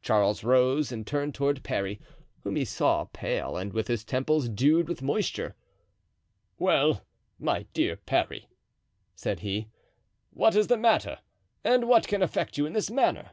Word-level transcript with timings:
Charles 0.00 0.42
rose 0.42 0.90
and 0.90 1.06
turned 1.06 1.34
toward 1.34 1.62
Parry, 1.62 2.00
whom 2.44 2.56
he 2.56 2.64
saw 2.64 3.04
pale 3.12 3.58
and 3.58 3.74
with 3.74 3.88
his 3.88 4.02
temples 4.02 4.48
dewed 4.48 4.88
with 4.88 5.02
moisture. 5.02 5.54
"Well, 6.58 7.04
my 7.38 7.64
dear 7.74 7.96
Parry," 7.96 8.48
said 9.14 9.40
he, 9.40 9.68
"what 10.30 10.56
is 10.56 10.68
the 10.68 10.78
matter, 10.78 11.18
and 11.62 11.86
what 11.86 12.08
can 12.08 12.22
affect 12.22 12.56
you 12.56 12.64
in 12.64 12.72
this 12.72 12.90
manner?" 12.90 13.32